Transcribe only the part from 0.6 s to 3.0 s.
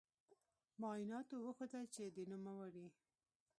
معایناتو وښوده چې د نوموړې